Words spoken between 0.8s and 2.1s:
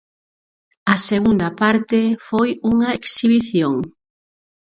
A segunda parte